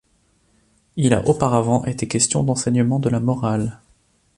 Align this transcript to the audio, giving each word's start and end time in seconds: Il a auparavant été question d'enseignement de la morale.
Il 0.95 1.13
a 1.13 1.27
auparavant 1.27 1.85
été 1.85 2.07
question 2.07 2.43
d'enseignement 2.43 2.97
de 2.97 3.07
la 3.09 3.19
morale. 3.19 3.79